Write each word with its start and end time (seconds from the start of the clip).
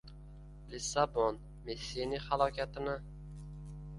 Lissabon, 0.71 1.37
Messini 1.67 2.21
halokatini. 2.25 2.97